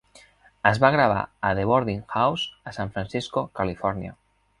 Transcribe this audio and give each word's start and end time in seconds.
Es 0.69 0.79
va 0.83 0.89
gravar 0.95 1.19
a 1.49 1.51
The 1.59 1.65
Boarding 1.71 1.99
House 2.13 2.47
a 2.71 2.73
San 2.79 2.95
Francisco, 2.97 3.45
Califòrnia. 3.61 4.17